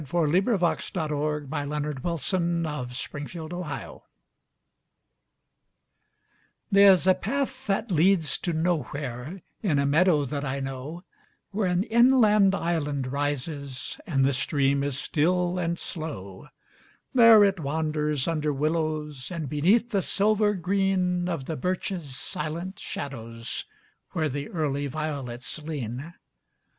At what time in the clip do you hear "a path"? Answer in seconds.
7.05-7.67